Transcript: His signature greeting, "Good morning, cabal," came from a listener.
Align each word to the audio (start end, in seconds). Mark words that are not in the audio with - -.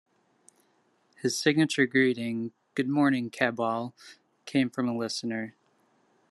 His 1.17 1.37
signature 1.37 1.85
greeting, 1.85 2.53
"Good 2.73 2.89
morning, 2.89 3.29
cabal," 3.29 3.93
came 4.47 4.71
from 4.71 4.89
a 4.89 4.97
listener. 4.97 5.53